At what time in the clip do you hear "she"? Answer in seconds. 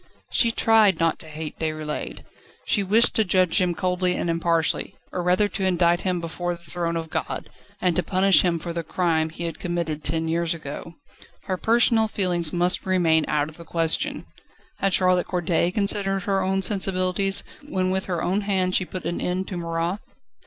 0.31-0.49, 2.65-2.81, 18.73-18.85